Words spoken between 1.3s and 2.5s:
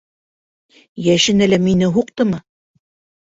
әллә мине һуҡтымы?